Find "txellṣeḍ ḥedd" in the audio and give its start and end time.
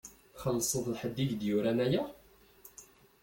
0.35-1.17